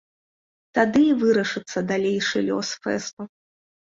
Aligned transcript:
Тады 0.77 1.01
і 1.09 1.11
вырашыцца 1.23 1.83
далейшы 1.91 2.37
лёс 2.47 2.67
фэсту. 2.87 3.27